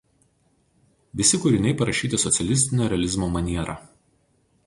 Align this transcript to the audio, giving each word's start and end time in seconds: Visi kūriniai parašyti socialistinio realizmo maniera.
Visi 1.21 1.39
kūriniai 1.43 1.75
parašyti 1.83 2.21
socialistinio 2.25 2.89
realizmo 2.95 3.31
maniera. 3.39 3.77